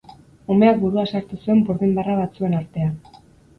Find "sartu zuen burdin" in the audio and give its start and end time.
1.11-1.95